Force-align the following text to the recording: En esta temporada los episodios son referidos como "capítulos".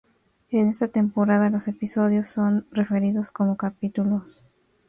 En 0.49 0.69
esta 0.69 0.87
temporada 0.87 1.51
los 1.51 1.67
episodios 1.67 2.27
son 2.27 2.65
referidos 2.71 3.29
como 3.29 3.55
"capítulos". 3.55 4.41